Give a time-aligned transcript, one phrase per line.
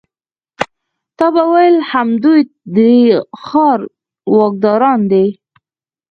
[1.17, 2.95] تا به ویل همدوی د دې
[3.43, 3.79] ښار
[4.35, 5.25] واکداران دي.